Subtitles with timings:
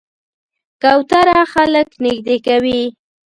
[0.81, 2.81] کوتره خلک نږدې کوي.